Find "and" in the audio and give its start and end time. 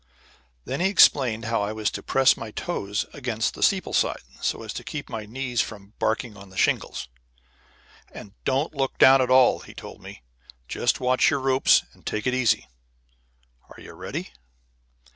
8.11-8.33, 11.93-12.03